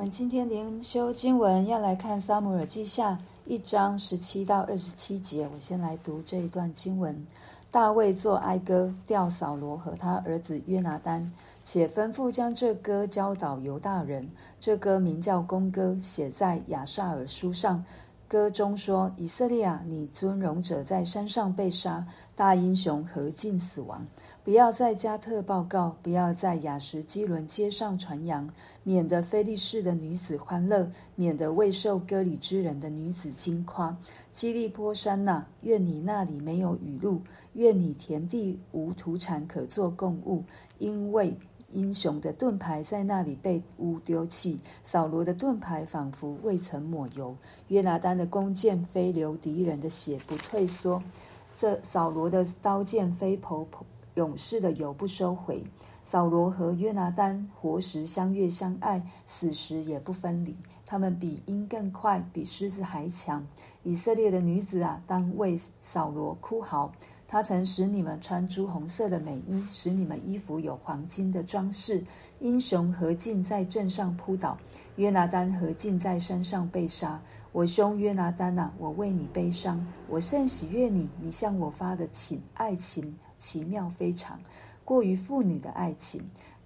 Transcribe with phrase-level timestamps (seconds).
[0.00, 3.12] 我们今天灵修经文要来看《撒母耳记下》
[3.44, 5.46] 一章十七到二十七节。
[5.54, 7.26] 我先来读这一段经文：
[7.70, 11.30] 大卫作哀歌，调扫罗和他儿子约拿单，
[11.66, 14.26] 且吩咐将这歌教导犹大人。
[14.58, 17.84] 这歌名叫公歌，写在亚萨尔书上。
[18.26, 24.06] 歌中说：“以色列啊，你尊荣者在山上被杀，大英雄何尽死亡？
[24.42, 28.48] 不要在加特报告，不要在雅什基伦街上传扬，
[28.82, 33.96] 免得菲利士的女子欢乐，免得未受割礼之人的女子惊夸。
[34.32, 37.20] 基利波山哪，愿你那里没有雨露，
[37.52, 40.42] 愿你田地无土产可作供物，
[40.78, 41.34] 因为。”
[41.72, 47.32] 英雄的盾牌在那里被污丢弃，扫罗的盾牌仿佛未曾抹油，
[47.68, 51.00] 约拿单的弓箭飞流敌人的血不退缩，
[51.54, 53.64] 这扫罗的刀剑非剖
[54.14, 55.64] 勇士的油不收回。
[56.02, 60.56] 扫罗和约拿单活时相悦相爱，死时也不分离。
[60.84, 63.46] 他们比鹰更快，比狮子还强。
[63.84, 66.90] 以色列的女子啊，当为扫罗哭嚎。
[67.28, 72.04] 他曾使你们穿朱红色的美衣，使你们衣服有黄金的装饰。
[72.40, 74.58] 英雄何进在阵上扑倒，
[74.96, 77.22] 约拿单何进在山上被杀。
[77.52, 81.08] 我兄约拿单啊，我为你悲伤，我甚喜悦你。
[81.20, 84.38] 你向我发的情爱情奇妙非常，
[84.84, 86.22] 过于妇女的爱情。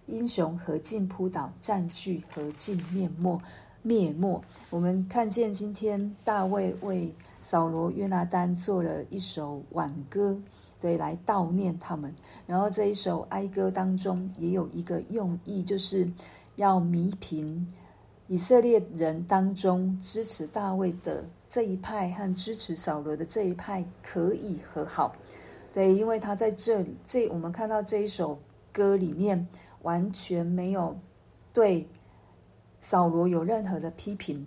[0.06, 3.40] 英雄何进扑倒，占据何进面没
[3.80, 4.42] 灭没。
[4.68, 10.38] 我们看见今天大卫为扫罗、约拿单做了一首挽歌。
[10.78, 12.14] 对，来悼念他们。
[12.46, 16.06] 然后这一首哀歌当中也有一个用意，就是
[16.56, 17.66] 要弥平
[18.26, 25.14] 以色列人当中支持大卫的这一派和支持扫罗的这一派可以和好。
[25.74, 28.38] 对，因为他在这里，这我们看到这一首
[28.72, 29.48] 歌里面
[29.82, 30.96] 完全没有
[31.52, 31.88] 对
[32.80, 34.46] 扫罗有任何的批评，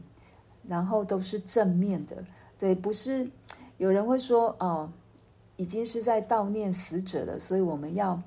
[0.66, 2.24] 然后都是正面的。
[2.58, 3.30] 对，不是
[3.78, 4.90] 有人会说哦。
[5.60, 8.22] 已经是在悼念死者了，所以我们要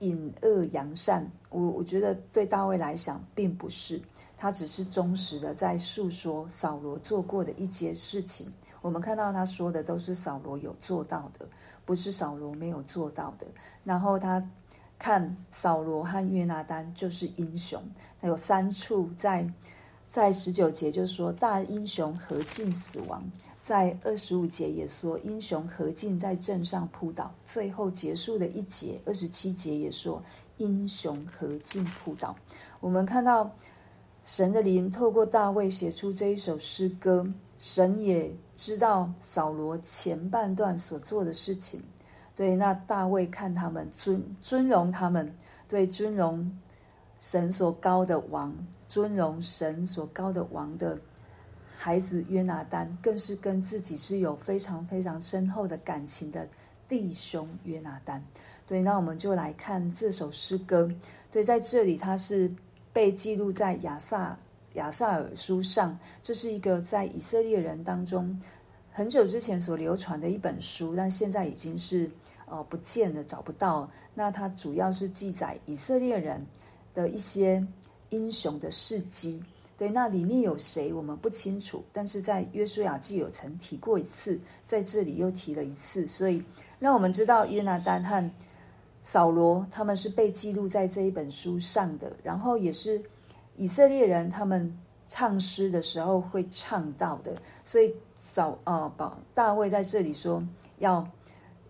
[0.00, 1.30] 隐恶扬善。
[1.48, 4.02] 我我觉得对大卫来讲，并不是，
[4.36, 8.52] 他只是忠实的在诉说扫罗做过的一些事情。
[8.86, 11.48] 我们看到他说的都是扫罗有做到的，
[11.84, 13.44] 不是扫罗没有做到的。
[13.82, 14.40] 然后他
[14.96, 17.82] 看扫罗和约拿单就是英雄，
[18.20, 19.44] 他有三处在
[20.06, 23.28] 在十九节就说大英雄何进死亡。
[23.60, 27.34] 在二十五节也说，英雄何进在阵上扑倒。
[27.42, 30.22] 最后结束的一节二十七节也说，
[30.58, 32.36] 英雄何进扑倒。
[32.78, 33.50] 我们看到
[34.26, 37.24] 神的灵透过大卫写出这一首诗歌，
[37.60, 41.80] 神也知道扫罗前半段所做的事情。
[42.34, 45.32] 对，那大卫看他们尊尊荣他们，
[45.68, 46.58] 对尊荣
[47.20, 48.52] 神所高的王，
[48.88, 50.98] 尊荣神所高的王的。
[51.76, 56.48] 孩子约拿单更是跟自己是有非常非常深厚的感情的
[56.88, 58.20] 弟兄约拿单。
[58.66, 60.90] 对，那我们就来看这首诗歌。
[61.30, 62.52] 对，在这里他是
[62.96, 64.34] 被记录在亚萨
[64.72, 68.40] 亚萨尔书上，这是一个在以色列人当中
[68.90, 72.10] 很久之前所流传的一本书，但现在已经是
[72.46, 73.86] 呃不见了，找不到。
[74.14, 76.42] 那它主要是记载以色列人
[76.94, 77.62] 的一些
[78.08, 79.44] 英雄的事迹。
[79.76, 86.42] 对，那里面有谁我们不清楚，但是在约书亚记有曾提过一次，在这里又提了一次，所以
[86.78, 88.30] 让我们知道约拿单和
[89.06, 93.00] 扫罗他们是被记录在这一本书上的，然后也是
[93.56, 100.42] 以色列人他们唱诗的时候会唱到的，所以扫呃保大卫在这里说
[100.78, 101.08] 要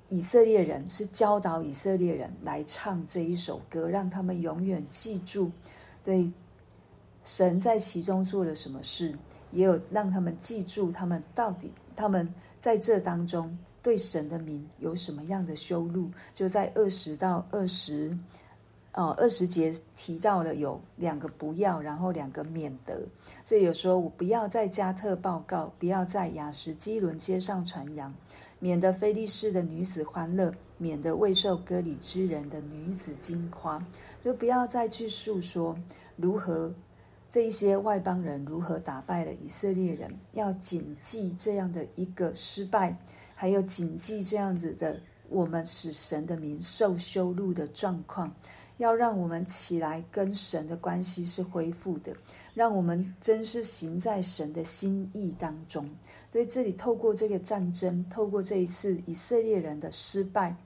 [0.08, 5.52] 以色列人是教导以色列人来唱这一首歌，让他们永远记住，
[6.02, 6.32] 对。
[7.28, 9.12] 神在其中做了什么事，
[9.50, 16.10] 也有让他们记住他们到底他们在这当中对神的名有什么样的羞辱。
[16.34, 18.16] 就在二十到二十，
[18.92, 23.00] 哦，二十节提到了有两个不要，然后两个免得。
[23.44, 28.14] 这有说我不要在加特报告，不要在雅什基伦街上传扬，
[28.58, 33.82] 免得非利士的女子欢乐，免得未受割礼之人的女子惊夸。
[34.24, 35.78] 就不要再去述说
[36.16, 36.72] 如何。
[37.36, 40.10] 这一些外邦人如何打败了以色列人？
[40.32, 42.96] 要谨记这样的一个失败，
[43.34, 44.98] 还有谨记这样子的
[45.28, 48.34] 我们使神的名受羞辱的状况，
[48.78, 52.16] 要让我们起来跟神的关系是恢复的，
[52.54, 55.90] 让我们真是行在神的心意当中。
[56.32, 60.56] 所以这里透过这个战争，透过这一次以色列人的失败，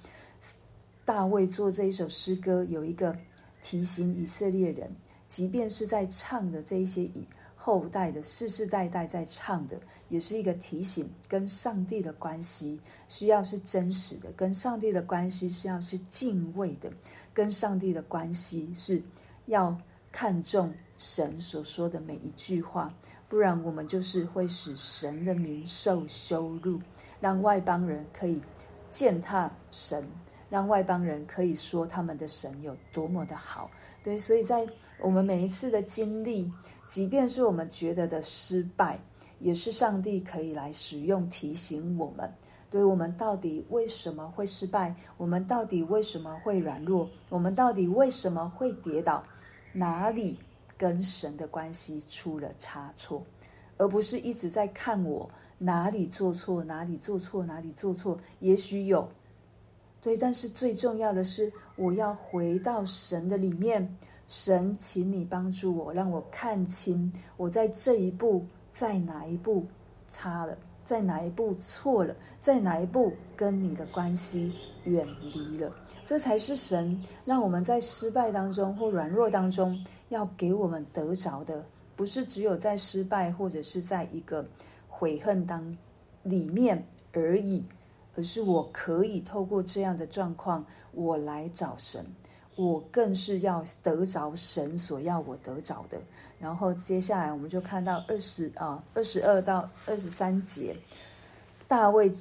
[1.05, 3.19] 大卫做这一首诗歌，有一个
[3.61, 4.95] 提醒以色列人。
[5.31, 16.91] 即便是在唱的这一些以后代的世世代代在唱的，也是一个提醒，跟上帝的关系需要是真实的，跟上帝的关系需要是敬畏的，
[17.33, 19.03] 跟上帝的关系是
[19.47, 19.79] 要
[20.11, 22.93] 看重神所说的每一句话，
[23.29, 26.81] 不然我们就是会使神的名受羞辱，
[27.21, 28.43] 让外邦人可以
[28.91, 30.05] 践踏神，
[30.51, 33.71] 让外邦人可以说他们的神有多么的好。
[34.03, 34.67] 对，所以在
[34.99, 36.53] 我们每一次的经历，
[36.87, 38.99] 即便是我们觉得的失败，
[39.39, 42.31] 也是上帝可以来使用提醒我们，
[42.69, 49.23] 对我们到底为什么会失败，我们到底为什么会软弱，我们到底为什么会跌倒，
[49.73, 50.39] 哪里
[50.77, 53.23] 跟神的关系出了差错，
[53.77, 59.09] 而不是一直在看我哪里做错，哪里做错，哪里做错，也许有。
[60.03, 63.97] 对，但是最重要的是，我要回到神的里面。
[64.29, 69.67] 神，请你帮助我，让我看清我在这一步在哪一步
[70.07, 74.55] 差了，在哪一步错了，在哪一步跟你的关系
[74.85, 75.75] 远离了。
[76.05, 79.77] 这才是神让我们在失败当中或软弱当中
[80.11, 81.67] 要给我们得着的，
[81.97, 84.47] 不是只有在失败或者是在一个
[84.89, 85.77] 悔恨当
[86.23, 87.65] 里面而已。
[88.15, 92.05] 可是我可以透过这样的状况，我来找神，
[92.57, 96.01] 我更是要得着神所要我得着的。
[96.39, 100.77] 然后接下来我们就看到二十啊二十二到二十三节，
[101.69, 102.13] 大卫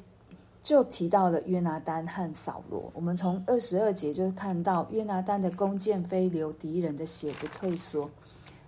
[0.62, 2.91] 就提到了约拿单和扫罗。
[2.94, 8.09] 我们从二十二节就看到约拿单的弓箭飞流，敌人的血不退缩。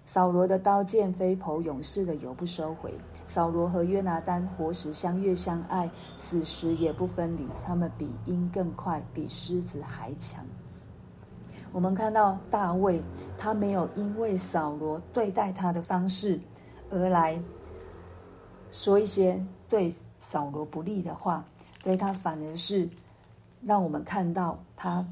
[0.05, 2.91] 扫罗的刀剑飞剖，勇士的油不收回。
[3.33, 7.47] 扫罗和约拿单活时相悦相爱，死时也不分离。
[7.63, 10.45] 他们比鹰更快，比狮子还强。
[11.71, 13.01] 我们看到大卫，
[13.37, 16.37] 他没有因为扫罗对待他的方式
[16.89, 17.41] 而来
[18.69, 21.45] 说一些对扫罗不利的话，
[21.81, 22.89] 对他反而是
[23.61, 25.05] 让我们看到他，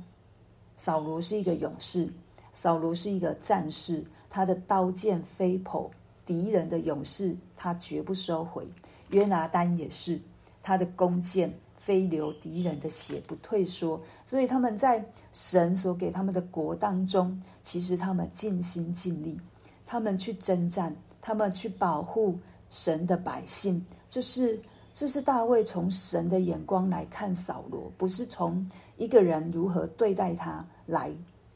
[0.76, 2.12] 扫罗是一个勇士，
[2.52, 4.04] 扫罗是一个战士。
[4.30, 5.90] 他的刀剑飞剖
[6.30, 8.68] 敌人的勇士，他绝不收回。
[9.10, 10.22] 约拿单也是，
[10.62, 14.00] 他的弓箭飞流敌人的血不退缩。
[14.28, 15.04] 所以他们在
[15.34, 19.40] 神所给他们的国当中，其实他们尽心尽力，
[19.88, 22.38] 他们去征战，他们去保护
[22.70, 23.84] 神的百姓。
[24.08, 24.62] 这是
[24.94, 31.12] 这是大卫从神的眼光来看扫罗，不是从一个人如何对待他来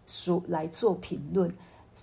[0.08, 1.54] 说来做评论。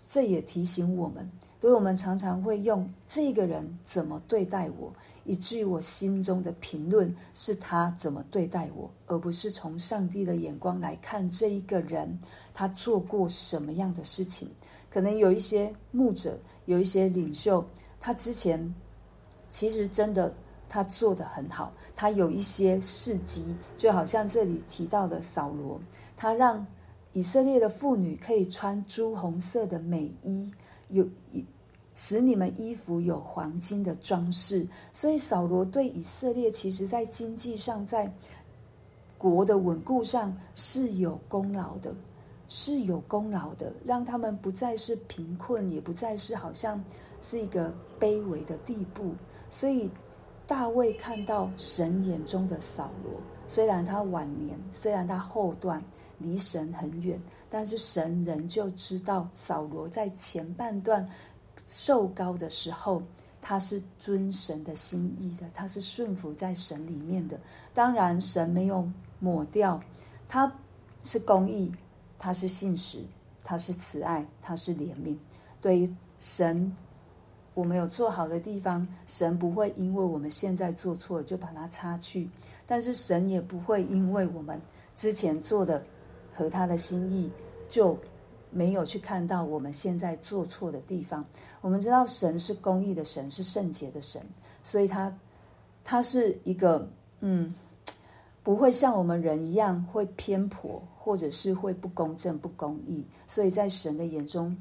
[0.08, 1.28] 这也提醒我们，
[1.60, 4.90] 所以我们常常会用这个人怎么对待我，
[5.24, 12.18] 以至于我心中的评论是他怎么对待我，而不是从上帝的眼光来看这一个人
[12.54, 14.48] 他做过什么样的事情。
[14.88, 17.62] 可能有一些牧者，有一些领袖，
[18.00, 18.74] 他之前
[19.50, 20.34] 其实真的
[20.66, 23.44] 他做得很好，他有一些事迹，
[23.76, 25.78] 就好像这里提到的扫罗，
[26.16, 26.66] 他让。
[27.12, 30.48] 以色列的妇女可以穿朱红色的美衣，
[30.90, 31.06] 有
[31.94, 34.66] 使你们衣服有黄金的装饰。
[34.92, 38.12] 所以扫罗对以色列，其实在经济上，在
[39.18, 41.94] 国的稳固上是有功劳的，
[42.48, 46.82] 是有功劳的，让他们不再是贫困，也不再是好像
[47.20, 49.14] 是一个卑微的地步。
[49.48, 49.90] 所以
[50.46, 53.12] 大卫看到神眼中的扫罗，
[53.46, 55.82] 虽然他晚年，虽然他后段。
[56.22, 57.18] 离神很远，
[57.50, 61.06] 但是神仍旧知道扫罗在前半段
[61.66, 63.02] 受膏的时候，
[63.40, 67.38] 他是遵神的心意的，他是顺服在神里面的。
[67.74, 68.88] 当然，神没有
[69.18, 69.80] 抹掉，
[70.28, 70.50] 他
[71.02, 71.72] 是公义，
[72.16, 73.04] 他是信实，
[73.42, 75.16] 他是慈爱，他是怜悯。
[75.60, 76.72] 对于神，
[77.54, 82.30] 我们有做好的地方，神不会因为我们现在做错就把它擦去，
[82.64, 84.60] 但是神也不会因为我们
[84.94, 85.84] 之前做的。
[86.34, 87.30] 和他的心意，
[87.68, 87.96] 就
[88.50, 91.24] 没有去看到我们现在做错的地方。
[91.60, 94.22] 我们知道神是公义的神，是圣洁的神，
[94.62, 95.14] 所以他
[95.84, 96.88] 他是一个
[97.20, 97.54] 嗯，
[98.42, 103.04] 不会像我们人一样会偏颇，或者是会不公正、不公义。
[103.26, 104.56] 所以在神的眼中，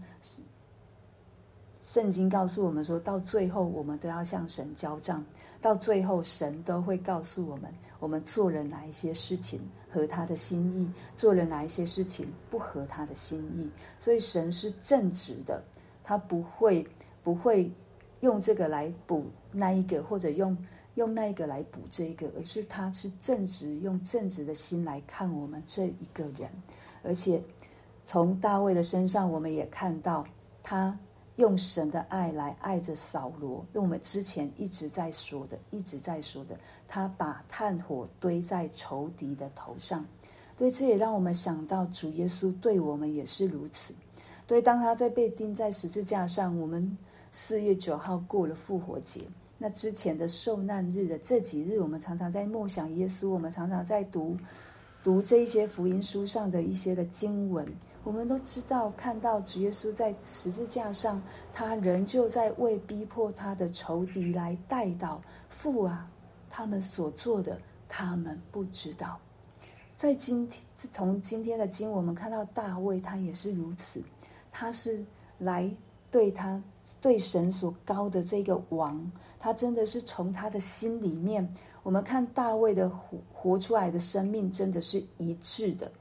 [1.82, 5.24] 圣经告诉我们说，到最后我们都要向神交账。
[5.62, 9.60] 到最后，神都会告诉我们，我们做了哪一些事情
[9.92, 13.70] 合他的心意，做了哪一些事情不合他的心意。
[14.00, 15.62] 所以，神是正直的，
[16.04, 16.88] 他不会
[17.24, 17.70] 不会
[18.22, 20.58] 用这个来补那一个，或者用
[20.96, 26.50] 用那一个来补这一个，而是他是正直，用正直的心来看我们这一个人。
[27.04, 27.42] 而且，
[28.06, 30.26] 从大卫的身上，我们也看到
[30.64, 30.98] 他
[31.40, 33.66] 用神的爱来爱着扫罗。
[33.72, 40.06] 那我们之前一直在说的，一直在说的，他把炭火堆在仇敌的头上。
[40.58, 43.94] 对，这也让我们想到主耶稣对我们也是如此。
[44.46, 46.98] 对，当他在被钉在十字架上，我们
[47.32, 49.22] 四月九号过了复活节。
[49.58, 54.36] 那之前的受难日的这几日，我们常常在默想耶稣，我们常常在读
[55.02, 57.66] 读这一些福音书上的一些的经文。
[58.04, 61.22] 我们都知道，看到主耶稣在十字架上，
[61.54, 65.20] 他仍旧在为逼迫他的仇敌来代祷。
[65.50, 66.10] 父啊，
[66.50, 69.20] 他们所做的，他们不知道。
[69.96, 74.02] 在今天，从今天的经文，我们看到大卫他也是如此，
[74.52, 75.04] 他是
[75.40, 75.70] 来
[76.10, 76.62] 对他
[77.02, 79.12] 对神所高的这个王。
[79.38, 85.92] 他真的是从他的心里面，我们看大卫的活活出来的生命，真的是一致的。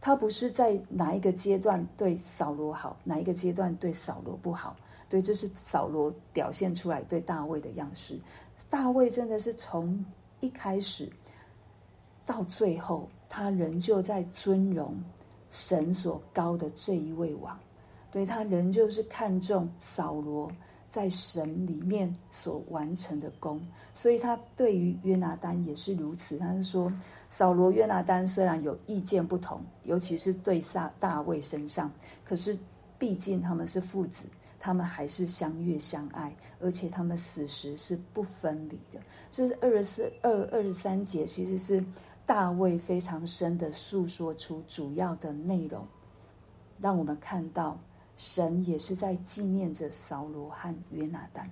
[0.00, 4.74] 他不是在哪一个阶段对扫罗好，哪一个阶段对扫罗不好。
[5.08, 8.18] 对，这是扫罗表现出来对大卫的样式。
[8.68, 10.04] 大卫真的是从
[10.40, 11.08] 一开始
[12.26, 15.00] 到最后，他仍旧在尊荣
[15.50, 17.56] 神所高的这一位王。
[18.10, 20.50] 对，他仍旧是看重扫罗。
[20.92, 26.36] 在神里面所完成的功，所以他对于约拿单也是如此。
[26.36, 26.92] 他是说，
[27.30, 31.90] 扫罗约拿单虽然有意见不同，尤其是对撒大卫身上，
[32.26, 32.58] 可是
[32.98, 34.26] 毕竟他们是父子，
[34.58, 39.00] 他们还是相悦相爱，而且他们死时是不分离的。
[39.30, 41.82] 就是二十四、二二十三节，其实是
[42.26, 45.88] 大卫非常深的诉说出主要的内容，
[46.78, 47.80] 让我们看到。
[48.16, 51.50] 神也是在纪念着扫罗和约拿单，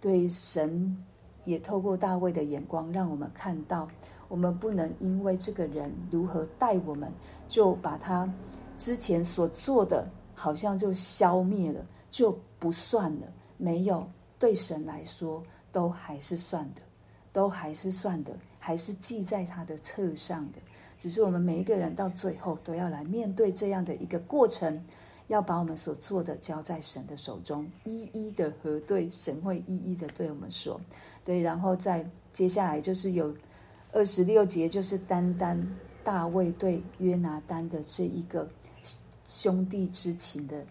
[0.00, 0.96] 对，神
[1.44, 3.88] 也透过大卫的眼光，让我们看到，
[4.28, 7.10] 我们不能因为这个人如何待我们，
[7.48, 8.30] 就把他
[8.76, 13.26] 之前所做的，好像就消灭了，就不算了。
[13.56, 14.06] 没有，
[14.38, 16.82] 对神来说，都还是算的，
[17.32, 20.58] 都还是算的，还是记在他的册上的。
[20.98, 24.84] 只是我们每一个人到最后都要来面对这样的一个过程。
[25.28, 30.80] 要把我们所做的交在神的手中，一一的核对，神会一一的对我们说，
[31.24, 33.34] 对，然后再接下来就是有
[33.92, 35.66] 二十六节，就是单单
[36.02, 38.48] 大卫对约拿单的这一个
[39.24, 40.64] 兄弟之情的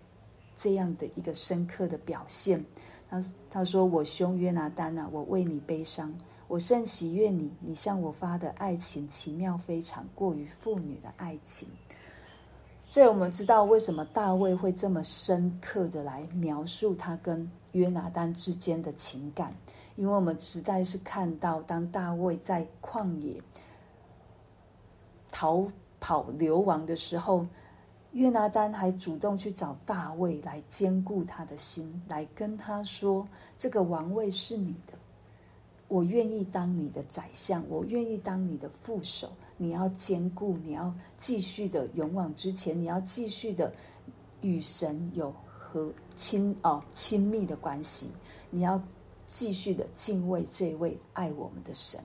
[0.55, 2.63] 这样的一个深刻的表现。
[3.09, 6.11] 他他说：“我兄约拿单啊，我为你悲伤，
[6.47, 11.67] 我甚喜悦你，你向我发的爱情奇妙非常，过于妇女的爱情。”
[12.93, 19.51] 所以我们知道为什么大卫会这么深刻的来描述他跟约拿单之间的情感，
[19.95, 23.41] 因为我们实在是看到，当大卫在旷野
[25.31, 25.67] 逃
[25.99, 27.47] 跑流亡的时候，
[28.11, 34.93] 约拿单还主动去找大卫来坚固他的心，来跟他说：“这个王位是你的，
[35.87, 39.31] 我愿意当你的宰相，我愿意当你的副手。”
[39.63, 43.73] 你要兼顾，你要继续的勇往直前，你要继续的
[44.41, 48.11] 与神有和亲哦亲密的关系，
[48.49, 48.81] 你要
[49.25, 51.97] 继续的敬畏这位爱我们的神。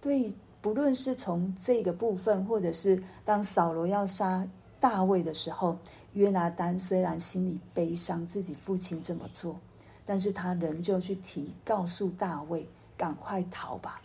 [0.00, 4.44] 对，不论是从这个部分，或者是当扫罗要杀
[4.80, 5.78] 大卫的时候，
[6.14, 9.56] 约拿单虽然心里悲伤自己父亲这么做，
[10.04, 14.02] 但是他仍旧去提告诉大卫，赶快逃吧。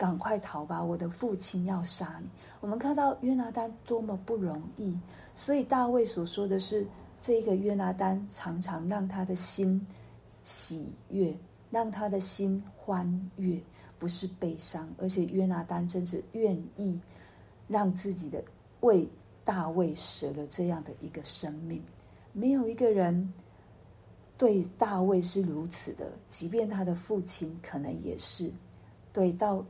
[0.00, 0.82] 赶快逃吧！
[0.82, 2.28] 我的父亲要杀你。
[2.58, 4.98] 我们看到约拿单多么不容易，
[5.34, 6.86] 所以大卫所说的是，
[7.20, 9.86] 这个约拿单常常让他的心
[10.42, 11.36] 喜悦，
[11.70, 13.60] 让他的心欢悦，
[13.98, 14.88] 不是悲伤。
[14.96, 16.98] 而且约拿单真是愿意
[17.68, 18.42] 让自己的
[18.80, 19.06] 为
[19.44, 21.84] 大卫舍了这样的一个生命。
[22.32, 23.34] 没有一个人
[24.38, 28.50] 对大卫是如此的，即便他的父亲可能也是
[29.12, 29.62] 对到。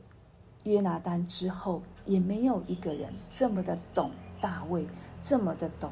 [0.63, 4.85] 约拿单之后，也没有一个人这么的懂大卫，
[5.21, 5.91] 这么的懂，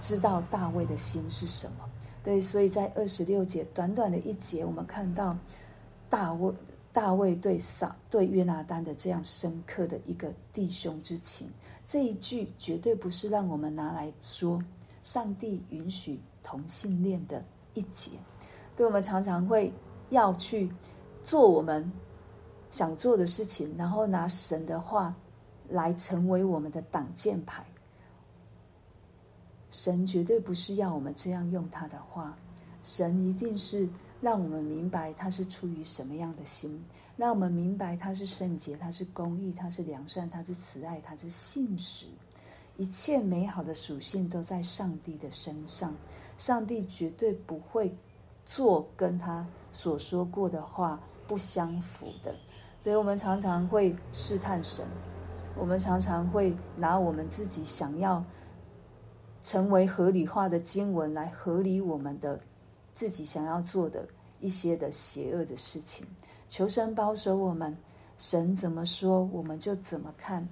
[0.00, 1.88] 知道大卫的心是什么。
[2.24, 5.36] 对，所以在二十六节短短的一节，我们看到
[6.08, 6.52] 大卫
[6.92, 11.50] 大卫对撒对约拿单的这样深刻的一个弟兄之情。
[11.86, 14.62] 这一句绝对不是让我们拿来说
[15.02, 18.10] 上帝允许同性恋的一节。
[18.76, 19.72] 对，我们常常会
[20.10, 20.70] 要去
[21.22, 21.90] 做我们。
[22.72, 25.14] 想做的事情，然后拿神的话
[25.68, 27.62] 来成为我们的挡箭牌。
[29.68, 32.34] 神绝对不是要我们这样用他的话，
[32.82, 33.86] 神一定是
[34.22, 36.82] 让我们明白他是出于什么样的心，
[37.14, 42.06] 让我们明白他是圣洁，他是公义，他是良善，他是慈爱，他是信实，
[42.78, 45.94] 一切美好的属性都在上帝的身上。
[46.38, 47.94] 上帝绝对不会
[48.46, 52.34] 做跟他所说过的话不相符的。
[52.82, 54.84] 所以我们常常会试探神，
[55.56, 58.24] 我们常常会拿我们自己想要
[59.40, 62.40] 成为合理化的经文来合理我们的
[62.92, 64.06] 自己想要做的
[64.40, 66.06] 一些的邪恶的事情。
[66.48, 67.76] 求神保守我们，
[68.18, 70.48] 神怎么说我们就怎么看。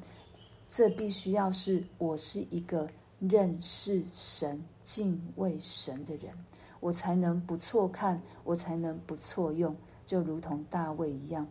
[0.71, 6.33] 这必须要是我是一个认识神、敬畏神的人，
[6.79, 11.45] 我才能不错看，我才能不错用，就如同大卫一样。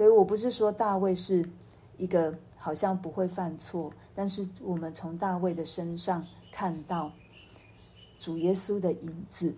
[0.00, 1.46] 所以我不是说大卫是
[1.98, 7.12] 一个好像不会犯错，但是我们从大卫的身上看到
[8.18, 9.54] 主耶稣的影子。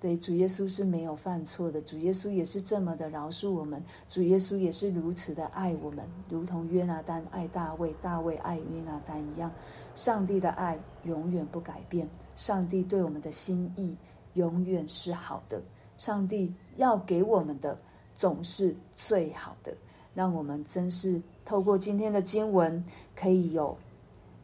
[0.00, 9.52] 对，主耶稣是没有犯错的，主耶稣也是这么的饶恕我们，主耶稣也是如此的爱我们，如同约拿单爱大卫，大卫爱约拿单一样。
[9.94, 13.96] 上帝的爱永远不改变，上帝对我们的心意
[14.34, 15.62] 永远是好的，
[15.96, 17.78] 上帝要给我们的。
[18.16, 19.76] 总是最好的，
[20.14, 22.82] 让我们真是透过今天的经文，
[23.14, 23.76] 可以有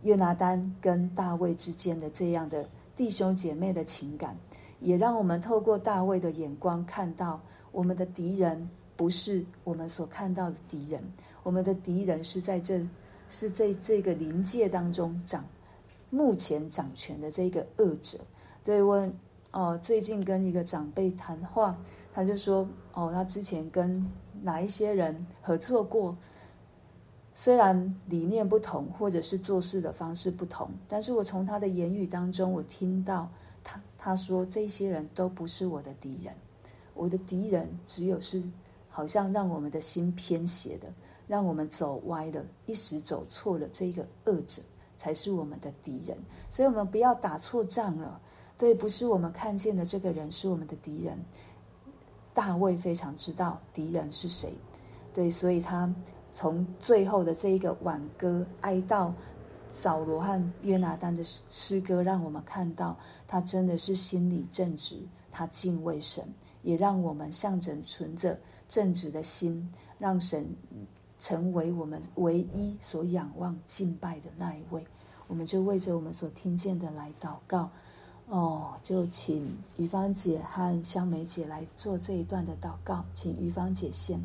[0.02, 4.36] 约拿单跟大卫之间的这样的弟兄姐妹的情感，
[4.78, 7.40] 也让我们透过大卫的眼光看到，
[7.72, 11.02] 我们的敌人不是我们所看到的敌人，
[11.42, 12.86] 我们的敌人是在这
[13.30, 15.42] 是在这个临界当中掌
[16.10, 18.18] 目前掌权的这个恶者。
[18.62, 19.10] 对，我
[19.50, 21.74] 哦，最近跟一个长辈谈话。
[22.12, 24.06] 他就说：“哦，他之前跟
[24.42, 26.14] 哪一些人合作过？
[27.34, 33.26] 虽然理念不同，或者是做事的方式不同，但是我从他的言语当中，我听到
[33.64, 36.34] 他他说这些人都不是我的敌人，
[36.92, 38.42] 我的敌人只有是
[38.90, 40.88] 好像让我们的心偏斜的，
[41.26, 44.60] 让我们走歪了，一时走错了，这个恶者
[44.98, 46.14] 才是我们的敌人。
[46.50, 48.20] 所以，我们不要打错仗了。
[48.58, 51.18] 对，不是我们看见的这个人是我们的敌人。”
[52.34, 54.54] 大卫非常知道敌人是谁，
[55.12, 55.94] 对，所以他
[56.32, 59.12] 从最后的这一个挽歌哀悼
[59.68, 66.26] 扫罗和约拿单的诗歌，让我们看到他真的是心里正直，他敬畏神，
[66.62, 70.46] 也让我们向着存着正直的心，让神
[71.18, 74.84] 成为我们唯一所仰望敬拜的那一位。
[75.26, 77.70] 我们就为着我们所听见的来祷告。
[78.28, 84.18] 哦，就请于芳姐和香梅姐来做这一段的祷告，请于芳姐先。